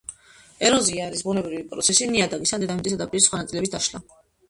[0.69, 4.07] ეროზია არის ბუნებრივი პროცესი, ნიადაგის ან დედამიწის ზედაპირის სხვა ნაწილების დაშლა